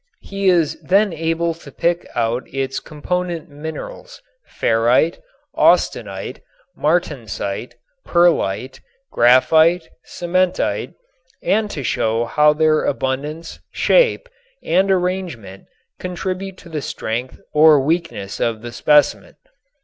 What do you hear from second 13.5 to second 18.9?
shape and arrangement contribute to the strength or weakness of the